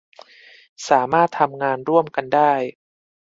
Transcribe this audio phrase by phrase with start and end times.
[0.89, 2.51] สามารถทำงานร่วมกันได้